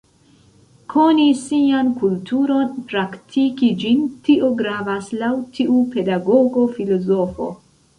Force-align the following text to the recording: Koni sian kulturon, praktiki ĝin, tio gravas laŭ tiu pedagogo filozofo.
Koni 0.93 1.27
sian 1.41 1.91
kulturon, 1.99 2.73
praktiki 2.93 3.71
ĝin, 3.85 4.03
tio 4.27 4.53
gravas 4.65 5.15
laŭ 5.23 5.33
tiu 5.59 5.89
pedagogo 5.97 6.71
filozofo. 6.79 7.57